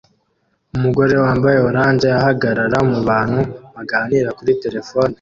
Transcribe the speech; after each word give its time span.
Umugore 0.75 1.13
wambaye 1.23 1.57
orange 1.69 2.07
ahagarara 2.19 2.77
mubantu 2.91 3.41
baganira 3.73 4.29
kuri 4.37 4.51
terefone 4.63 5.09